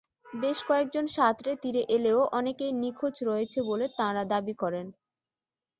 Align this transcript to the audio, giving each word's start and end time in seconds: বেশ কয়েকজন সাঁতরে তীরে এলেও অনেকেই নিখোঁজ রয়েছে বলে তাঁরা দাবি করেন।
বেশ 0.33 0.59
কয়েকজন 0.67 1.05
সাঁতরে 1.15 1.51
তীরে 1.61 1.81
এলেও 1.95 2.19
অনেকেই 2.33 2.71
নিখোঁজ 2.81 3.15
রয়েছে 3.29 3.59
বলে 3.69 3.85
তাঁরা 3.99 4.23
দাবি 4.31 4.53
করেন। 4.61 4.87